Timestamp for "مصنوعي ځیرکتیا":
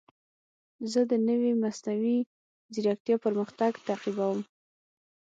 1.63-3.15